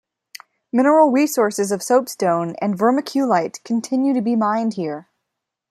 Mineral 0.73 1.11
resources 1.11 1.71
of 1.71 1.83
soapstone 1.83 2.55
and 2.59 2.75
vermiculite 2.75 3.63
continue 3.63 4.15
to 4.15 4.21
be 4.23 4.35
mined 4.35 4.73
here. 4.73 5.07